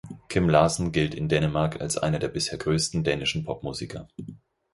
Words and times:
Kim 0.29 0.49
Larsen 0.49 0.91
gilt 0.91 1.13
in 1.13 1.29
Dänemark 1.29 1.79
als 1.79 1.95
einer 1.95 2.17
der 2.17 2.29
bisher 2.29 2.57
größten 2.57 3.03
dänischen 3.03 3.43
Pop-Musiker. 3.45 4.07